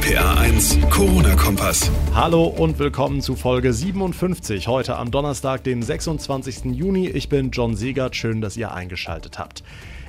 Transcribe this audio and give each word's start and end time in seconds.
RPA 0.00 0.40
1, 0.40 0.78
Corona-Kompass. 0.88 1.90
Hallo 2.14 2.44
und 2.44 2.78
willkommen 2.78 3.20
zu 3.20 3.36
Folge 3.36 3.74
57, 3.74 4.66
heute 4.66 4.96
am 4.96 5.10
Donnerstag, 5.10 5.62
den 5.62 5.82
26. 5.82 6.72
Juni. 6.72 7.08
Ich 7.08 7.28
bin 7.28 7.50
John 7.50 7.76
Segert, 7.76 8.16
schön, 8.16 8.40
dass 8.40 8.56
ihr 8.56 8.72
eingeschaltet 8.72 9.38
habt. 9.38 9.62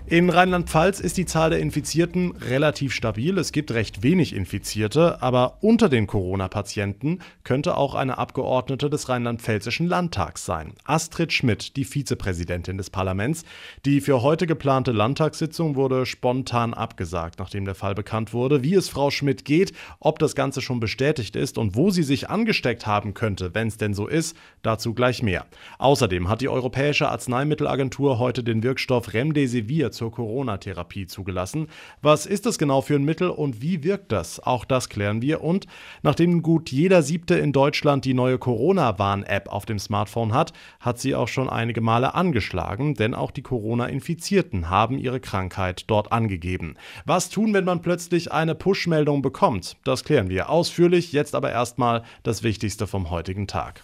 In 0.07 0.29
Rheinland-Pfalz 0.29 0.99
ist 0.99 1.15
die 1.15 1.25
Zahl 1.25 1.51
der 1.51 1.59
Infizierten 1.59 2.35
relativ 2.35 2.91
stabil. 2.91 3.37
Es 3.37 3.53
gibt 3.53 3.71
recht 3.71 4.03
wenig 4.03 4.35
Infizierte, 4.35 5.21
aber 5.21 5.59
unter 5.61 5.87
den 5.87 6.05
Corona-Patienten 6.05 7.19
könnte 7.43 7.77
auch 7.77 7.95
eine 7.95 8.17
Abgeordnete 8.17 8.89
des 8.89 9.07
Rheinland-Pfälzischen 9.07 9.87
Landtags 9.87 10.45
sein. 10.45 10.73
Astrid 10.83 11.31
Schmidt, 11.31 11.77
die 11.77 11.85
Vizepräsidentin 11.85 12.77
des 12.77 12.89
Parlaments. 12.89 13.45
Die 13.85 14.01
für 14.01 14.21
heute 14.21 14.47
geplante 14.47 14.91
Landtagssitzung 14.91 15.75
wurde 15.75 16.05
spontan 16.05 16.73
abgesagt, 16.73 17.39
nachdem 17.39 17.63
der 17.63 17.75
Fall 17.75 17.95
bekannt 17.95 18.33
wurde. 18.33 18.63
Wie 18.63 18.73
es 18.73 18.89
Frau 18.89 19.11
Schmidt 19.11 19.45
geht, 19.45 19.71
ob 19.99 20.19
das 20.19 20.35
Ganze 20.35 20.61
schon 20.61 20.81
bestätigt 20.81 21.37
ist 21.37 21.57
und 21.57 21.75
wo 21.75 21.89
sie 21.89 22.03
sich 22.03 22.29
angesteckt 22.29 22.85
haben 22.85 23.13
könnte, 23.13 23.53
wenn 23.53 23.67
es 23.67 23.77
denn 23.77 23.93
so 23.93 24.07
ist, 24.07 24.35
dazu 24.61 24.93
gleich 24.93 25.23
mehr. 25.23 25.45
Außerdem 25.77 26.27
hat 26.27 26.41
die 26.41 26.49
Europäische 26.49 27.07
Arzneimittelagentur 27.07 28.19
heute 28.19 28.43
den 28.43 28.63
Wirkstoff 28.63 29.13
Remdesivir 29.13 29.90
zur 29.91 30.11
Corona-Therapie 30.11 31.05
zugelassen. 31.05 31.67
Was 32.01 32.25
ist 32.25 32.45
das 32.45 32.57
genau 32.57 32.81
für 32.81 32.95
ein 32.95 33.03
Mittel 33.03 33.29
und 33.29 33.61
wie 33.61 33.83
wirkt 33.83 34.11
das? 34.11 34.39
Auch 34.39 34.65
das 34.65 34.89
klären 34.89 35.21
wir. 35.21 35.43
Und 35.43 35.67
nachdem 36.01 36.41
gut 36.41 36.71
jeder 36.71 37.03
Siebte 37.03 37.35
in 37.35 37.53
Deutschland 37.53 38.05
die 38.05 38.13
neue 38.13 38.37
Corona-Warn-App 38.37 39.49
auf 39.49 39.65
dem 39.65 39.79
Smartphone 39.79 40.33
hat, 40.33 40.53
hat 40.79 40.99
sie 40.99 41.15
auch 41.15 41.27
schon 41.27 41.49
einige 41.49 41.81
Male 41.81 42.15
angeschlagen, 42.15 42.95
denn 42.95 43.13
auch 43.13 43.31
die 43.31 43.43
Corona-Infizierten 43.43 44.69
haben 44.69 44.97
ihre 44.97 45.19
Krankheit 45.19 45.83
dort 45.87 46.11
angegeben. 46.11 46.75
Was 47.05 47.29
tun, 47.29 47.53
wenn 47.53 47.65
man 47.65 47.81
plötzlich 47.81 48.31
eine 48.31 48.55
Push-Meldung 48.55 49.21
bekommt? 49.21 49.77
Das 49.83 50.03
klären 50.03 50.29
wir 50.29 50.49
ausführlich. 50.49 51.11
Jetzt 51.11 51.35
aber 51.35 51.51
erstmal 51.51 52.03
das 52.23 52.43
Wichtigste 52.43 52.87
vom 52.87 53.09
heutigen 53.09 53.47
Tag. 53.47 53.83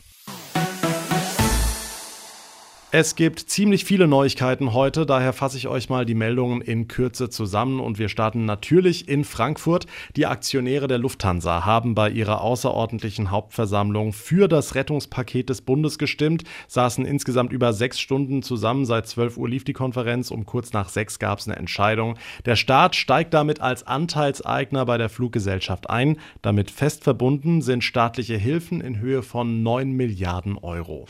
Es 2.90 3.16
gibt 3.16 3.42
ziemlich 3.42 3.84
viele 3.84 4.08
Neuigkeiten 4.08 4.72
heute, 4.72 5.06
daher 5.06 5.34
fasse 5.34 5.58
ich 5.58 5.68
euch 5.68 5.90
mal 5.90 6.06
die 6.06 6.16
Meldungen 6.16 6.62
in 6.62 6.88
Kürze 6.88 7.30
zusammen 7.30 7.82
und 7.82 8.00
wir 8.00 8.08
starten 8.08 8.46
natürlich 8.46 9.10
in 9.10 9.26
Frankfurt. 9.26 9.88
Die 10.16 10.26
Aktionäre 10.26 10.88
der 10.88 10.98
Lufthansa 10.98 11.66
haben 11.66 11.96
bei 11.96 12.10
ihrer 12.10 12.40
außerordentlichen 12.40 13.30
Hauptversammlung 13.30 14.14
für 14.14 14.48
das 14.48 14.74
Rettungspaket 14.74 15.50
des 15.50 15.64
Bundes 15.64 15.98
gestimmt, 15.98 16.46
saßen 16.70 17.04
insgesamt 17.04 17.52
über 17.52 17.74
sechs 17.74 18.00
Stunden 18.00 18.42
zusammen. 18.42 18.86
Seit 18.86 19.06
12 19.06 19.36
Uhr 19.36 19.50
lief 19.50 19.66
die 19.66 19.74
Konferenz, 19.74 20.32
um 20.32 20.46
kurz 20.46 20.72
nach 20.72 20.88
sechs 20.88 21.20
gab 21.20 21.40
es 21.40 21.48
eine 21.50 21.58
Entscheidung. 21.58 22.18
Der 22.46 22.56
Staat 22.56 22.96
steigt 22.96 23.34
damit 23.34 23.60
als 23.60 23.86
Anteilseigner 23.86 24.86
bei 24.86 24.98
der 24.98 25.10
Fluggesellschaft 25.10 25.90
ein. 25.90 26.20
Damit 26.42 26.72
fest 26.72 27.04
verbunden 27.04 27.62
sind 27.62 27.84
staatliche 27.84 28.38
Hilfen 28.38 28.80
in 28.80 29.00
Höhe 29.00 29.24
von 29.24 29.62
9 29.62 29.92
Milliarden 29.92 30.58
Euro. 30.58 31.06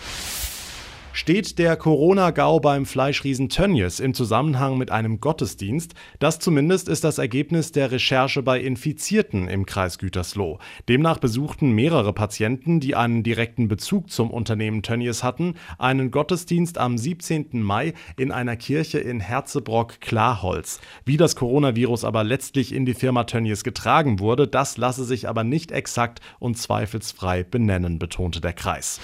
Steht 1.18 1.58
der 1.58 1.76
Corona-Gau 1.78 2.60
beim 2.60 2.86
Fleischriesen 2.86 3.50
Tönnies 3.50 4.00
im 4.00 4.14
Zusammenhang 4.14 4.78
mit 4.78 4.92
einem 4.92 5.20
Gottesdienst? 5.20 5.96
Das 6.20 6.38
zumindest 6.38 6.88
ist 6.88 7.04
das 7.04 7.18
Ergebnis 7.18 7.72
der 7.72 7.90
Recherche 7.90 8.44
bei 8.44 8.60
Infizierten 8.60 9.48
im 9.48 9.66
Kreis 9.66 9.98
Gütersloh. 9.98 10.60
Demnach 10.88 11.18
besuchten 11.18 11.72
mehrere 11.72 12.14
Patienten, 12.14 12.80
die 12.80 12.94
einen 12.94 13.24
direkten 13.24 13.68
Bezug 13.68 14.12
zum 14.12 14.30
Unternehmen 14.30 14.84
Tönnies 14.84 15.24
hatten, 15.24 15.56
einen 15.80 16.12
Gottesdienst 16.12 16.78
am 16.78 17.00
17. 17.00 17.64
Mai 17.64 17.96
in 18.16 18.32
einer 18.32 18.56
Kirche 18.56 19.00
in 19.00 19.20
Herzebrock-Klarholz. 19.20 20.82
Wie 21.04 21.18
das 21.18 21.36
Coronavirus 21.36 22.04
aber 22.06 22.24
letztlich 22.24 22.72
in 22.72 22.86
die 22.86 22.94
Firma 22.94 23.24
Tönnies 23.24 23.64
getragen 23.64 24.20
wurde, 24.20 24.48
das 24.48 24.78
lasse 24.78 25.04
sich 25.04 25.28
aber 25.28 25.44
nicht 25.44 25.72
exakt 25.72 26.20
und 26.38 26.60
zweifelsfrei 26.60 27.42
benennen, 27.42 27.98
betonte 27.98 28.40
der 28.40 28.54
Kreis. 28.54 29.00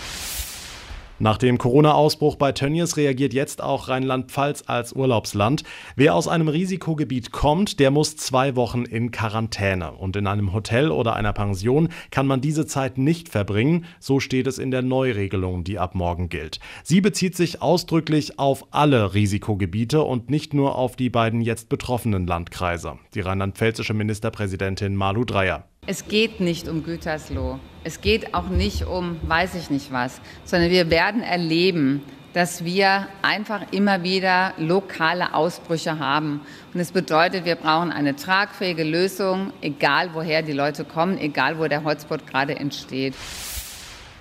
Nach 1.19 1.37
dem 1.37 1.59
Corona-Ausbruch 1.59 2.37
bei 2.37 2.53
Tönnies 2.53 2.97
reagiert 2.97 3.33
jetzt 3.33 3.61
auch 3.61 3.87
Rheinland-Pfalz 3.87 4.63
als 4.65 4.93
Urlaubsland. 4.93 5.63
Wer 5.95 6.15
aus 6.15 6.27
einem 6.27 6.47
Risikogebiet 6.47 7.31
kommt, 7.31 7.79
der 7.79 7.91
muss 7.91 8.17
zwei 8.17 8.55
Wochen 8.55 8.83
in 8.83 9.11
Quarantäne. 9.11 9.91
Und 9.91 10.15
in 10.15 10.25
einem 10.25 10.53
Hotel 10.53 10.89
oder 10.89 11.15
einer 11.15 11.31
Pension 11.31 11.89
kann 12.09 12.25
man 12.25 12.41
diese 12.41 12.65
Zeit 12.65 12.97
nicht 12.97 13.29
verbringen. 13.29 13.85
So 13.99 14.19
steht 14.19 14.47
es 14.47 14.57
in 14.57 14.71
der 14.71 14.81
Neuregelung, 14.81 15.63
die 15.63 15.77
ab 15.77 15.93
morgen 15.93 16.29
gilt. 16.29 16.59
Sie 16.83 16.99
bezieht 16.99 17.37
sich 17.37 17.61
ausdrücklich 17.61 18.39
auf 18.39 18.65
alle 18.71 19.13
Risikogebiete 19.13 20.01
und 20.01 20.31
nicht 20.31 20.55
nur 20.55 20.75
auf 20.75 20.95
die 20.95 21.11
beiden 21.11 21.41
jetzt 21.41 21.69
betroffenen 21.69 22.25
Landkreise. 22.25 22.97
Die 23.13 23.21
rheinland-pfälzische 23.21 23.93
Ministerpräsidentin 23.93 24.95
Malu 24.95 25.25
Dreyer. 25.25 25.67
Es 25.85 26.07
geht 26.07 26.39
nicht 26.39 26.69
um 26.69 26.83
Gütersloh. 26.83 27.59
Es 27.83 27.99
geht 27.99 28.33
auch 28.33 28.47
nicht 28.47 28.85
um 28.85 29.19
weiß 29.27 29.55
ich 29.55 29.69
nicht 29.69 29.91
was, 29.91 30.21
sondern 30.45 30.71
wir 30.71 30.89
werden 30.89 31.21
erleben, 31.21 32.01
dass 32.31 32.63
wir 32.63 33.07
einfach 33.21 33.61
immer 33.71 34.01
wieder 34.01 34.53
lokale 34.57 35.33
Ausbrüche 35.33 35.99
haben. 35.99 36.39
Und 36.73 36.79
es 36.79 36.93
bedeutet, 36.93 37.43
wir 37.43 37.55
brauchen 37.55 37.91
eine 37.91 38.15
tragfähige 38.15 38.85
Lösung, 38.85 39.51
egal 39.61 40.11
woher 40.13 40.41
die 40.41 40.53
Leute 40.53 40.85
kommen, 40.85 41.17
egal 41.17 41.59
wo 41.59 41.67
der 41.67 41.83
Hotspot 41.83 42.25
gerade 42.27 42.55
entsteht. 42.55 43.13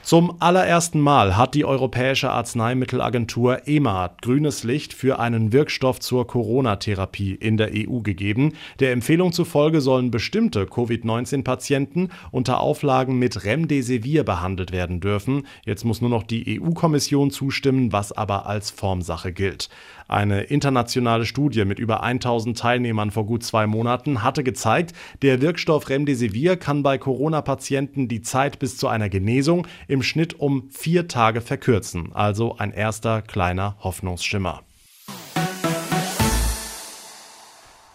Zum 0.05 0.35
allerersten 0.41 0.99
Mal 0.99 1.37
hat 1.37 1.55
die 1.55 1.65
Europäische 1.65 2.29
Arzneimittelagentur 2.29 3.69
EMA 3.69 4.17
grünes 4.21 4.65
Licht 4.65 4.93
für 4.95 5.21
einen 5.21 5.53
Wirkstoff 5.53 6.01
zur 6.01 6.27
Corona-Therapie 6.27 7.35
in 7.37 7.57
der 7.57 7.71
EU 7.73 8.01
gegeben. 8.01 8.55
Der 8.81 8.91
Empfehlung 8.91 9.33
zufolge 9.33 9.81
sollen 9.81 10.11
bestimmte 10.11 10.67
Covid-19-Patienten 10.67 12.09
unter 12.33 12.59
Auflagen 12.59 13.21
mit 13.21 13.45
Remdesivir 13.45 14.25
behandelt 14.25 14.73
werden 14.73 14.99
dürfen. 14.99 15.47
Jetzt 15.65 15.85
muss 15.85 16.01
nur 16.01 16.11
noch 16.11 16.25
die 16.25 16.61
EU-Kommission 16.61 17.31
zustimmen, 17.31 17.93
was 17.93 18.11
aber 18.11 18.47
als 18.47 18.73
Formsache 18.73 19.33
gilt. 19.33 19.69
Eine 20.09 20.43
internationale 20.43 21.25
Studie 21.25 21.65
mit 21.65 21.79
über 21.79 22.03
1000 22.03 22.59
Teilnehmern 22.59 23.11
vor 23.11 23.25
gut 23.25 23.45
zwei 23.45 23.67
Monaten 23.67 24.23
hatte 24.23 24.45
gezeigt, 24.45 24.93
der 25.23 25.41
Wirkstoff 25.41 25.89
Remdesivir 25.89 26.57
kann 26.57 26.83
bei 26.83 26.99
Corona-Patienten 26.99 28.09
die 28.09 28.21
Zeit 28.21 28.59
bis 28.59 28.77
zu 28.77 28.89
einer 28.89 29.09
Genesung 29.09 29.67
im 29.93 30.03
Schnitt 30.03 30.41
um 30.41 30.71
vier 30.71 31.07
Tage 31.07 31.43
verkürzen. 31.43 32.15
Also 32.15 32.57
ein 32.57 32.73
erster 32.73 33.21
kleiner 33.21 33.77
Hoffnungsschimmer. 33.81 34.63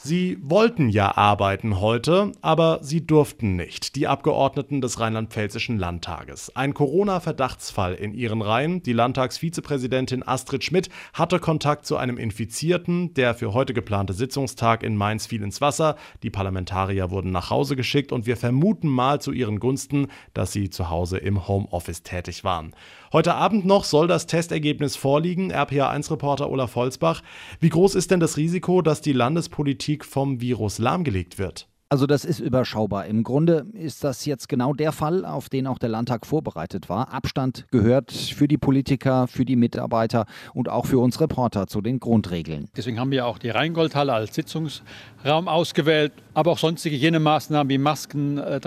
Sie 0.07 0.37
wollten 0.39 0.87
ja 0.87 1.17
arbeiten 1.17 1.81
heute, 1.81 2.31
aber 2.39 2.79
sie 2.81 3.05
durften 3.05 3.57
nicht. 3.57 3.97
Die 3.97 4.07
Abgeordneten 4.07 4.79
des 4.79 5.01
Rheinland-Pfälzischen 5.01 5.77
Landtages. 5.77 6.55
Ein 6.55 6.73
Corona-Verdachtsfall 6.73 7.93
in 7.93 8.13
ihren 8.13 8.41
Reihen. 8.41 8.81
Die 8.81 8.93
Landtagsvizepräsidentin 8.93 10.25
Astrid 10.25 10.63
Schmidt 10.63 10.87
hatte 11.11 11.39
Kontakt 11.39 11.85
zu 11.85 11.97
einem 11.97 12.17
Infizierten. 12.17 13.15
Der 13.15 13.35
für 13.35 13.53
heute 13.53 13.73
geplante 13.73 14.13
Sitzungstag 14.13 14.81
in 14.81 14.95
Mainz 14.95 15.25
fiel 15.25 15.43
ins 15.43 15.59
Wasser. 15.59 15.97
Die 16.23 16.29
Parlamentarier 16.29 17.11
wurden 17.11 17.31
nach 17.31 17.49
Hause 17.49 17.75
geschickt 17.75 18.13
und 18.13 18.25
wir 18.25 18.37
vermuten 18.37 18.87
mal 18.87 19.19
zu 19.19 19.33
ihren 19.33 19.59
Gunsten, 19.59 20.07
dass 20.33 20.53
sie 20.53 20.69
zu 20.69 20.89
Hause 20.89 21.17
im 21.17 21.49
Homeoffice 21.49 22.03
tätig 22.03 22.45
waren. 22.45 22.73
Heute 23.13 23.35
Abend 23.35 23.65
noch 23.65 23.85
soll 23.85 24.07
das 24.07 24.27
Testergebnis 24.27 24.95
vorliegen. 24.97 25.53
RPA1-Reporter 25.53 26.49
Olaf 26.49 26.75
Holzbach. 26.75 27.23
Wie 27.59 27.69
groß 27.69 27.95
ist 27.95 28.11
denn 28.11 28.19
das 28.19 28.35
Risiko, 28.35 28.81
dass 28.81 29.01
die 29.01 29.13
Landespolitik 29.13 30.03
vom 30.03 30.41
Virus 30.41 30.77
lahmgelegt 30.77 31.39
wird. 31.39 31.69
Also 31.89 32.05
das 32.05 32.25
ist 32.25 32.41
überschaubar. 32.41 33.05
Im 33.05 33.23
Grunde 33.23 33.65
ist 33.71 34.03
das 34.03 34.25
jetzt 34.25 34.49
genau 34.49 34.73
der 34.73 34.91
Fall, 34.91 35.23
auf 35.23 35.47
den 35.47 35.67
auch 35.67 35.77
der 35.77 35.87
Landtag 35.87 36.25
vorbereitet 36.25 36.89
war. 36.89 37.13
Abstand 37.13 37.65
gehört 37.71 38.11
für 38.11 38.49
die 38.49 38.57
Politiker, 38.57 39.27
für 39.27 39.45
die 39.45 39.55
Mitarbeiter 39.55 40.25
und 40.53 40.67
auch 40.67 40.85
für 40.85 40.99
uns 40.99 41.21
Reporter 41.21 41.67
zu 41.67 41.79
den 41.79 42.01
Grundregeln. 42.01 42.67
Deswegen 42.75 42.99
haben 42.99 43.11
wir 43.11 43.25
auch 43.25 43.37
die 43.37 43.51
Rheingoldhalle 43.51 44.11
als 44.11 44.35
Sitzungsraum 44.35 45.47
ausgewählt, 45.47 46.11
aber 46.33 46.51
auch 46.51 46.59
sonstige 46.59 46.97
Hygienemaßnahmen 46.97 47.69
wie 47.69 47.77
Masken, 47.77 48.37
äh, 48.37 48.59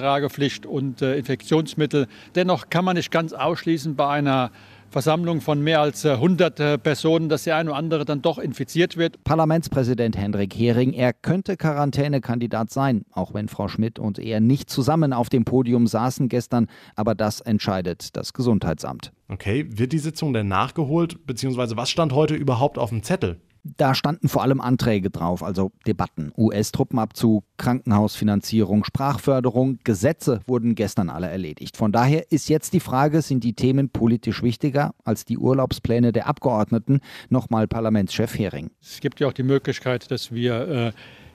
und 0.66 1.02
äh, 1.02 1.18
Infektionsmittel. 1.18 2.06
Dennoch 2.34 2.70
kann 2.70 2.86
man 2.86 2.96
nicht 2.96 3.10
ganz 3.10 3.34
ausschließen 3.34 3.96
bei 3.96 4.08
einer 4.08 4.50
Versammlung 4.90 5.40
von 5.40 5.62
mehr 5.62 5.80
als 5.80 6.04
100 6.04 6.60
äh, 6.60 6.78
Personen, 6.78 7.28
dass 7.28 7.44
der 7.44 7.56
eine 7.56 7.70
oder 7.70 7.78
andere 7.78 8.04
dann 8.04 8.22
doch 8.22 8.38
infiziert 8.38 8.96
wird. 8.96 9.22
Parlamentspräsident 9.22 10.16
Hendrik 10.16 10.54
Hering, 10.54 10.92
er 10.92 11.12
könnte 11.12 11.56
Quarantänekandidat 11.56 12.70
sein, 12.70 13.04
auch 13.12 13.32
wenn 13.32 13.46
Frau 13.46 13.68
Schmidt 13.68 14.00
und 14.00 14.18
er 14.18 14.40
nicht 14.40 14.68
zusammen 14.68 15.12
auf 15.12 15.28
dem 15.28 15.44
Podium 15.44 15.86
saßen 15.86 16.28
gestern, 16.28 16.66
aber 16.96 17.14
das 17.14 17.40
entscheidet 17.40 18.16
das 18.16 18.32
Gesundheitsamt. 18.32 19.12
Okay, 19.28 19.66
wird 19.68 19.92
die 19.92 19.98
Sitzung 19.98 20.32
denn 20.32 20.48
nachgeholt, 20.48 21.24
beziehungsweise 21.24 21.76
was 21.76 21.88
stand 21.88 22.12
heute 22.12 22.34
überhaupt 22.34 22.76
auf 22.76 22.90
dem 22.90 23.04
Zettel? 23.04 23.40
Da 23.62 23.94
standen 23.94 24.28
vor 24.28 24.42
allem 24.42 24.60
Anträge 24.60 25.10
drauf, 25.10 25.42
also 25.42 25.72
Debatten. 25.86 26.32
US-Truppenabzug, 26.36 27.44
Krankenhausfinanzierung, 27.58 28.84
Sprachförderung, 28.84 29.78
Gesetze 29.84 30.40
wurden 30.46 30.74
gestern 30.74 31.10
alle 31.10 31.28
erledigt. 31.28 31.76
Von 31.76 31.92
daher 31.92 32.30
ist 32.32 32.48
jetzt 32.48 32.72
die 32.72 32.80
Frage, 32.80 33.22
sind 33.22 33.44
die 33.44 33.54
Themen 33.54 33.90
politisch 33.90 34.42
wichtiger 34.42 34.94
als 35.04 35.24
die 35.24 35.38
Urlaubspläne 35.38 36.12
der 36.12 36.26
Abgeordneten? 36.26 37.00
Nochmal 37.28 37.68
Parlamentschef 37.68 38.38
Hering. 38.38 38.70
Es 38.80 39.00
gibt 39.00 39.20
ja 39.20 39.28
auch 39.28 39.32
die 39.32 39.42
Möglichkeit, 39.42 40.10
dass 40.10 40.32
wir 40.32 40.68
äh, 40.68 40.92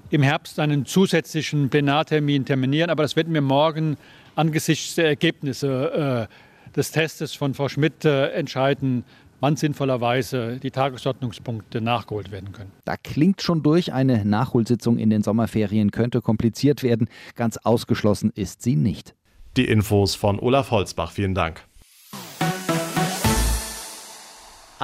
im 0.09 0.23
Herbst 0.23 0.59
einen 0.59 0.85
zusätzlichen 0.85 1.69
Plenartermin 1.69 2.45
terminieren, 2.45 2.89
aber 2.89 3.03
das 3.03 3.15
werden 3.15 3.33
wir 3.33 3.41
morgen 3.41 3.97
angesichts 4.35 4.95
der 4.95 5.05
Ergebnisse 5.05 6.27
äh, 6.29 6.71
des 6.75 6.91
Testes 6.91 7.33
von 7.33 7.53
Frau 7.53 7.69
Schmidt 7.69 8.05
äh, 8.05 8.29
entscheiden, 8.31 9.03
wann 9.45 9.57
sinnvollerweise 9.57 10.57
die 10.57 10.71
Tagesordnungspunkte 10.71 11.79
nachgeholt 11.79 12.31
werden 12.31 12.51
können. 12.51 12.71
Da 12.83 12.97
klingt 12.97 13.43
schon 13.43 13.61
durch, 13.61 13.93
eine 13.93 14.25
Nachholsitzung 14.25 14.97
in 14.97 15.11
den 15.11 15.21
Sommerferien 15.21 15.91
könnte 15.91 16.21
kompliziert 16.21 16.81
werden. 16.81 17.09
Ganz 17.35 17.57
ausgeschlossen 17.57 18.31
ist 18.33 18.63
sie 18.63 18.75
nicht. 18.75 19.13
Die 19.55 19.65
Infos 19.65 20.15
von 20.15 20.39
Olaf 20.39 20.71
Holzbach. 20.71 21.11
Vielen 21.11 21.35
Dank. 21.35 21.63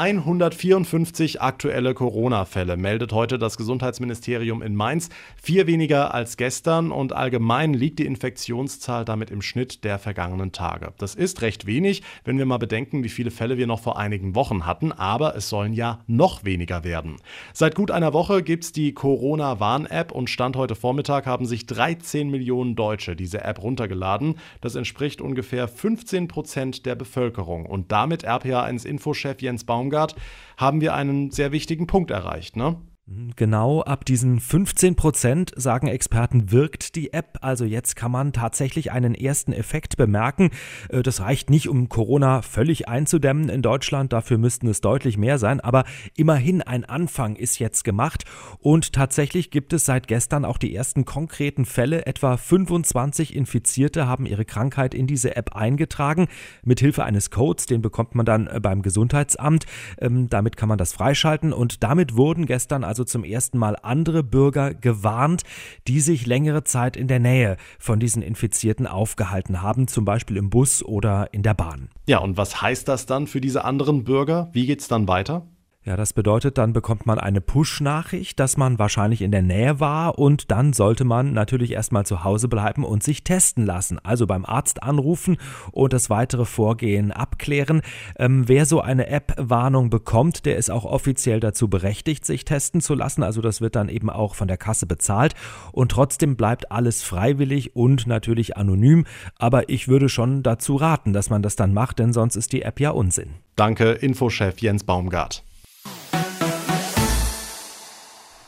154 0.01 1.44
aktuelle 1.44 1.94
Corona-Fälle 1.94 2.75
meldet 2.75 3.13
heute 3.13 3.38
das 3.38 3.56
Gesundheitsministerium 3.56 4.63
in 4.63 4.74
Mainz. 4.74 5.09
Vier 5.39 5.68
weniger 5.68 6.12
als 6.15 6.38
gestern 6.38 6.92
und 6.92 7.13
allgemein 7.13 7.75
liegt 7.75 8.00
die 8.00 8.07
Infektionszahl 8.07 9.06
damit 9.06 9.30
im 9.30 9.44
Schnitt 9.44 9.83
der 9.83 10.00
vergangenen 10.00 10.51
Tage. 10.51 10.92
Das 10.98 11.13
ist 11.13 11.44
recht 11.44 11.68
wenig, 11.68 12.01
wenn 12.24 12.39
wir 12.39 12.48
mal 12.48 12.57
bedenken, 12.57 13.03
wie 13.03 13.09
viele 13.09 13.30
Fälle 13.30 13.59
wir 13.59 13.68
noch 13.68 13.80
vor 13.80 14.00
einigen 14.00 14.33
Wochen 14.33 14.65
hatten, 14.65 14.92
aber 14.92 15.36
es 15.36 15.50
sollen 15.50 15.74
ja 15.74 16.00
noch 16.07 16.44
weniger 16.44 16.83
werden. 16.83 17.18
Seit 17.53 17.75
gut 17.75 17.92
einer 17.92 18.12
Woche 18.12 18.42
gibt 18.42 18.63
es 18.63 18.71
die 18.71 18.95
Corona-Warn-App 18.95 20.12
und 20.12 20.31
Stand 20.31 20.56
heute 20.56 20.74
Vormittag 20.74 21.27
haben 21.27 21.45
sich 21.45 21.68
13 21.68 22.27
Millionen 22.27 22.75
Deutsche 22.75 23.15
diese 23.15 23.44
App 23.44 23.62
runtergeladen. 23.62 24.39
Das 24.62 24.74
entspricht 24.74 25.21
ungefähr 25.21 25.68
15 25.68 26.27
Prozent 26.27 26.88
der 26.88 26.95
Bevölkerung 26.95 27.68
und 27.68 27.92
damit 27.92 28.27
RPA1-Infochef 28.27 29.44
Jens 29.44 29.63
Baum 29.63 29.90
Baumgart, 29.91 30.15
haben 30.57 30.81
wir 30.81 30.93
einen 30.93 31.31
sehr 31.31 31.51
wichtigen 31.51 31.88
Punkt 31.88 32.11
erreicht. 32.11 32.55
Ne? 32.55 32.77
Genau, 33.07 33.81
ab 33.81 34.06
diesen 34.06 34.39
15 34.39 34.95
Prozent, 34.95 35.51
sagen 35.56 35.88
Experten, 35.88 36.51
wirkt 36.51 36.95
die 36.95 37.12
App. 37.12 37.39
Also 37.42 37.65
jetzt 37.65 37.95
kann 37.95 38.12
man 38.12 38.31
tatsächlich 38.31 38.92
einen 38.92 39.15
ersten 39.15 39.53
Effekt 39.53 39.98
bemerken. 39.98 40.51
Äh, 40.89 41.01
das 41.01 41.19
reicht 41.19 41.50
nicht, 41.50 41.68
um 41.68 41.89
Corona 41.89 42.42
völlig 42.42 42.88
einzudämmen 42.88 43.50
in 43.50 43.63
Deutschland. 43.63 44.13
Dafür 44.13 44.38
müssten 44.38 44.68
es 44.68 44.81
deutlich 44.81 45.18
mehr 45.18 45.39
sein. 45.39 45.59
Aber 45.59 45.83
immerhin 46.15 46.62
ein 46.62 46.86
Anfang 46.86 47.36
ist 47.36 47.57
jetzt 47.57 47.83
gemacht. 47.83 48.24
Und 48.59 48.94
tatsächlich 48.94 49.50
gibt 49.50 49.74
es 49.74 49.86
seit 49.86 50.07
gestern 50.07 50.45
auch 50.45 50.59
die 50.59 50.74
ersten 50.74 51.03
konkreten 51.03 51.65
Fälle. 51.65 52.06
Etwa 52.06 52.38
25 52.38 53.36
Infizierte 53.36 54.07
haben 54.07 54.27
ihre 54.27 54.45
Krankheit 54.45 54.94
in 54.94 55.07
diese 55.07 55.36
App 55.36 55.56
eingetragen. 55.56 56.27
Mithilfe 56.63 57.03
eines 57.03 57.31
Codes, 57.31 57.65
den 57.65 57.81
bekommt 57.81 58.13
man 58.13 58.27
dann 58.27 58.48
äh, 58.48 58.59
beim 58.62 58.83
Gesundheitsamt. 58.83 59.65
Ähm, 60.00 60.30
damit 60.30 60.56
kann 60.56 60.69
man 60.69 60.77
das 60.77 60.94
freischalten. 60.94 61.51
Und 61.51 61.83
damit 61.83 62.15
wurden 62.15 62.45
gestern 62.45 62.83
also 62.91 63.05
zum 63.05 63.23
ersten 63.23 63.57
Mal 63.57 63.77
andere 63.83 64.21
Bürger 64.21 64.73
gewarnt, 64.73 65.43
die 65.88 66.01
sich 66.01 66.25
längere 66.25 66.65
Zeit 66.65 66.97
in 66.97 67.07
der 67.07 67.19
Nähe 67.19 67.55
von 67.79 68.01
diesen 68.01 68.21
Infizierten 68.21 68.85
aufgehalten 68.85 69.61
haben, 69.61 69.88
zum 69.88 70.03
Beispiel 70.03 70.35
im 70.35 70.49
Bus 70.49 70.83
oder 70.83 71.33
in 71.33 71.41
der 71.41 71.53
Bahn. 71.53 71.88
Ja, 72.05 72.17
und 72.17 72.35
was 72.35 72.61
heißt 72.61 72.89
das 72.89 73.05
dann 73.05 73.27
für 73.27 73.39
diese 73.39 73.63
anderen 73.63 74.03
Bürger? 74.03 74.49
Wie 74.51 74.65
geht 74.65 74.81
es 74.81 74.89
dann 74.89 75.07
weiter? 75.07 75.47
Ja, 75.83 75.98
das 75.98 76.13
bedeutet, 76.13 76.60
dann 76.60 76.74
bekommt 76.74 77.07
man 77.07 77.18
eine 77.18 77.42
Push-Nachricht, 77.42 78.39
dass 78.39 78.56
man 78.56 78.78
wahrscheinlich 78.78 79.24
in 79.24 79.31
der 79.31 79.42
Nähe 79.42 79.80
war 79.80 80.19
und 80.19 80.51
dann 80.51 80.74
sollte 80.74 81.06
man 81.06 81.33
natürlich 81.33 81.72
erstmal 81.72 82.06
zu 82.06 82.24
Hause 82.24 82.48
bleiben 82.48 82.83
und 82.86 83.01
sich 83.01 83.24
testen 83.24 83.66
lassen. 83.66 83.98
Also 83.98 84.28
beim 84.28 84.45
Arzt 84.45 84.83
anrufen 84.83 85.38
und 85.72 85.92
das 85.92 86.12
weitere 86.12 86.45
Vorgehen 86.45 87.12
abklären. 87.12 87.81
Ähm, 88.19 88.48
wer 88.48 88.68
so 88.68 88.80
eine 88.80 89.07
App-Warnung 89.07 89.89
bekommt, 89.89 90.45
der 90.45 90.57
ist 90.57 90.69
auch 90.69 90.86
offiziell 90.86 91.39
dazu 91.39 91.68
berechtigt, 91.68 92.27
sich 92.27 92.45
testen 92.45 92.81
zu 92.81 92.94
lassen. 92.94 93.24
Also 93.24 93.42
das 93.42 93.60
wird 93.60 93.75
dann 93.75 93.89
eben 93.89 94.12
auch 94.12 94.36
von 94.36 94.48
der 94.48 94.57
Kasse 94.57 94.86
bezahlt 94.86 95.34
und 95.72 95.92
trotzdem 95.92 96.36
bleibt 96.36 96.72
alles 96.72 97.01
freiwillig 97.01 97.75
und 97.75 98.06
natürlich 98.06 98.56
anonym. 98.56 99.07
Aber 99.39 99.68
ich 99.69 99.88
würde 99.88 100.10
schon 100.10 100.44
dazu 100.44 100.75
raten, 100.75 101.12
dass 101.12 101.31
man 101.31 101.42
das 101.42 101.56
dann 101.56 101.74
macht, 101.74 101.98
denn 101.98 102.13
sonst 102.13 102.36
ist 102.36 102.54
die 102.54 102.62
App 102.62 102.80
ja 102.80 102.92
Unsinn. 102.92 103.31
Danke, 103.56 103.94
Infochef 103.94 104.60
Jens 104.60 104.84
Baumgart. 104.84 105.44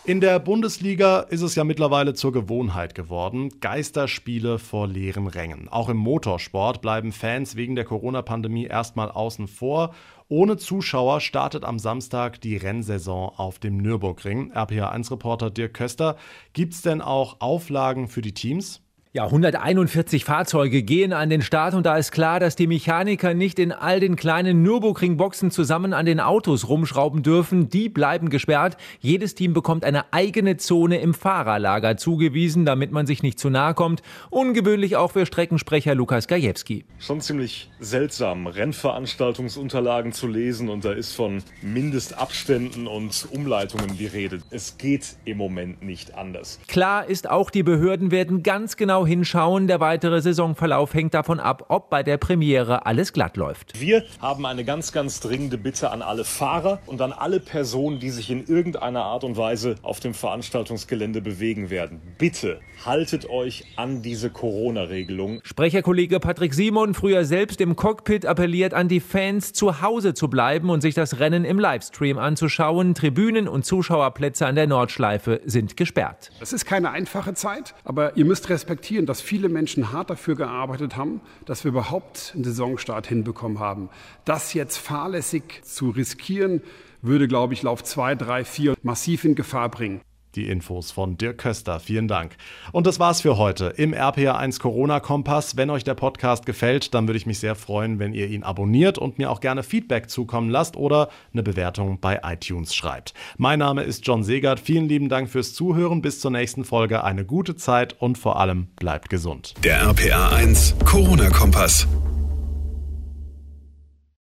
In 0.05 0.19
der 0.19 0.38
Bundesliga 0.39 1.21
ist 1.21 1.44
es 1.44 1.55
ja 1.55 1.63
mittlerweile 1.63 2.13
zur 2.13 2.33
Gewohnheit 2.33 2.94
geworden. 2.94 3.61
Geisterspiele 3.61 4.59
vor 4.59 4.85
leeren 4.85 5.27
Rängen. 5.27 5.69
Auch 5.69 5.88
im 5.88 5.95
Motorsport 5.95 6.81
bleiben 6.81 7.13
Fans 7.13 7.55
wegen 7.55 7.75
der 7.75 7.85
Corona-Pandemie 7.85 8.65
erstmal 8.65 9.09
außen 9.09 9.47
vor. 9.47 9.95
Ohne 10.27 10.57
Zuschauer 10.57 11.21
startet 11.21 11.63
am 11.63 11.79
Samstag 11.79 12.41
die 12.41 12.57
Rennsaison 12.57 13.31
auf 13.38 13.59
dem 13.59 13.77
Nürburgring. 13.77 14.51
RPA1-Reporter 14.51 15.50
Dirk 15.50 15.73
Köster. 15.75 16.17
Gibt 16.51 16.73
es 16.73 16.81
denn 16.81 17.00
auch 17.00 17.38
Auflagen 17.39 18.09
für 18.09 18.21
die 18.21 18.33
Teams? 18.33 18.82
Ja, 19.15 19.25
141 19.25 20.25
Fahrzeuge 20.25 20.81
gehen 20.81 21.13
an 21.13 21.30
den 21.30 21.44
Start 21.44 21.75
und 21.75 21.86
da 21.86 21.98
ist 21.98 22.12
klar, 22.12 22.39
dass 22.39 22.56
die 22.56 22.65
Mechaniker 22.65 23.36
nicht 23.36 23.60
in 23.60 23.71
all 23.71 24.00
den 24.00 24.15
kleinen 24.15 24.63
Nürburgring-Boxen 24.63 25.51
zusammen 25.51 25.94
an 25.94 26.07
den 26.07 26.19
Autos 26.19 26.68
rumschrauben 26.68 27.21
dürfen. 27.21 27.69
Die 27.69 27.89
bleiben 27.89 28.31
gesperrt. 28.31 28.75
Jedes 29.01 29.36
Team 29.36 29.54
bekommt 29.54 29.86
eine 29.86 30.12
eigene 30.12 30.57
Zone 30.57 30.98
im 30.98 31.13
Fahrerlager 31.13 31.95
zugewiesen, 31.95 32.65
damit 32.65 32.92
man 32.92 33.06
sich 33.06 33.21
nicht 33.21 33.39
zu 33.39 33.51
nahe 33.51 33.75
kommt. 33.75 34.01
Ungewöhnlich 34.31 34.95
auch 34.95 35.12
für 35.12 35.27
Streckensprecher 35.27 35.94
Lukas 35.94 36.27
Gajewski. 36.27 36.83
Schon 36.98 37.21
ziemlich 37.21 37.69
seltsam, 37.80 38.48
Rennveranstaltungsunterlagen 38.48 40.12
zu 40.13 40.25
lesen 40.25 40.69
und 40.69 40.86
da 40.86 40.92
ist 40.92 41.13
von 41.13 41.44
Mindestabständen 41.62 42.88
und 42.88 43.27
Umleitungen 43.30 43.95
die 43.95 44.07
Rede. 44.07 44.39
Es 44.50 44.80
geht 44.80 45.18
im 45.24 45.38
Moment 45.38 45.83
nicht 45.83 46.15
anders. 46.15 46.60
Klar 46.68 47.07
ist 47.07 47.30
auch, 47.30 47.51
die 47.51 47.62
Behörden 47.62 48.10
werden 48.10 48.42
ganz 48.42 48.75
genau 48.75 49.02
genau 49.03 49.05
hinschauen. 49.05 49.67
Der 49.67 49.79
weitere 49.79 50.21
Saisonverlauf 50.21 50.94
hängt 50.94 51.13
davon 51.13 51.39
ab, 51.39 51.65
ob 51.69 51.89
bei 51.89 52.03
der 52.03 52.17
Premiere 52.17 52.85
alles 52.85 53.13
glatt 53.13 53.38
läuft. 53.38 53.79
Wir 53.79 54.03
haben 54.19 54.45
eine 54.45 54.63
ganz, 54.63 54.91
ganz 54.91 55.19
dringende 55.19 55.57
Bitte 55.57 55.91
an 55.91 56.01
alle 56.01 56.23
Fahrer 56.23 56.79
und 56.85 57.01
an 57.01 57.11
alle 57.11 57.39
Personen, 57.39 58.00
die 58.00 58.09
sich 58.09 58.29
in 58.29 58.45
irgendeiner 58.45 59.03
Art 59.03 59.23
und 59.23 59.38
Weise 59.38 59.75
auf 59.81 60.00
dem 60.00 60.13
Veranstaltungsgelände 60.13 61.21
bewegen 61.21 61.69
werden. 61.69 62.01
Bitte 62.17 62.59
haltet 62.85 63.29
euch 63.29 63.65
an 63.75 64.01
diese 64.01 64.29
Corona-Regelung. 64.29 65.39
Sprecherkollege 65.44 66.19
Patrick 66.19 66.53
Simon, 66.53 66.94
früher 66.94 67.25
selbst 67.25 67.61
im 67.61 67.75
Cockpit, 67.75 68.25
appelliert 68.25 68.73
an 68.73 68.88
die 68.88 69.00
Fans, 69.00 69.53
zu 69.53 69.81
Hause 69.81 70.13
zu 70.13 70.27
bleiben 70.27 70.69
und 70.69 70.81
sich 70.81 70.95
das 70.95 71.19
Rennen 71.19 71.45
im 71.45 71.59
Livestream 71.59 72.17
anzuschauen. 72.17 72.94
Tribünen 72.94 73.47
und 73.47 73.65
Zuschauerplätze 73.65 74.45
an 74.45 74.55
der 74.55 74.67
Nordschleife 74.67 75.41
sind 75.45 75.77
gesperrt. 75.77 76.31
Es 76.41 76.53
ist 76.53 76.65
keine 76.65 76.91
einfache 76.91 77.33
Zeit, 77.33 77.73
aber 77.83 78.17
ihr 78.17 78.25
müsst 78.25 78.50
respektieren, 78.50 78.92
respektieren, 78.93 79.05
dass 79.05 79.21
viele 79.21 79.49
Menschen 79.49 79.91
hart 79.91 80.09
dafür 80.09 80.35
gearbeitet 80.35 80.95
haben, 80.95 81.21
dass 81.45 81.63
wir 81.63 81.69
überhaupt 81.69 82.31
einen 82.35 82.43
Saisonstart 82.43 83.07
hinbekommen 83.07 83.59
haben. 83.59 83.89
Das 84.25 84.53
jetzt 84.53 84.77
fahrlässig 84.77 85.62
zu 85.63 85.89
riskieren, 85.89 86.62
würde, 87.01 87.27
glaube 87.27 87.53
ich, 87.53 87.63
Lauf 87.63 87.83
2, 87.83 88.15
3, 88.15 88.45
4 88.45 88.75
massiv 88.83 89.25
in 89.25 89.35
Gefahr 89.35 89.69
bringen. 89.69 90.01
Die 90.35 90.49
Infos 90.49 90.91
von 90.91 91.17
Dirk 91.17 91.37
Köster. 91.37 91.79
Vielen 91.79 92.07
Dank. 92.07 92.35
Und 92.71 92.87
das 92.87 92.99
war's 92.99 93.21
für 93.21 93.37
heute 93.37 93.67
im 93.77 93.93
RPA1 93.93 94.59
Corona 94.59 94.99
Kompass. 94.99 95.57
Wenn 95.57 95.69
euch 95.69 95.83
der 95.83 95.95
Podcast 95.95 96.45
gefällt, 96.45 96.93
dann 96.93 97.07
würde 97.07 97.17
ich 97.17 97.25
mich 97.25 97.39
sehr 97.39 97.55
freuen, 97.55 97.99
wenn 97.99 98.13
ihr 98.13 98.27
ihn 98.27 98.43
abonniert 98.43 98.97
und 98.97 99.17
mir 99.17 99.31
auch 99.31 99.39
gerne 99.39 99.63
Feedback 99.63 100.09
zukommen 100.09 100.49
lasst 100.49 100.75
oder 100.75 101.09
eine 101.33 101.43
Bewertung 101.43 101.99
bei 101.99 102.21
iTunes 102.23 102.73
schreibt. 102.75 103.13
Mein 103.37 103.59
Name 103.59 103.83
ist 103.83 104.05
John 104.05 104.23
Segert. 104.23 104.59
Vielen 104.59 104.87
lieben 104.87 105.09
Dank 105.09 105.29
fürs 105.29 105.53
Zuhören. 105.53 106.01
Bis 106.01 106.19
zur 106.19 106.31
nächsten 106.31 106.65
Folge. 106.65 107.03
Eine 107.03 107.25
gute 107.25 107.55
Zeit 107.55 107.95
und 108.01 108.17
vor 108.17 108.39
allem 108.39 108.67
bleibt 108.75 109.09
gesund. 109.09 109.53
Der 109.63 109.83
RPA1 109.85 110.83
Corona 110.85 111.29
Kompass. 111.29 111.87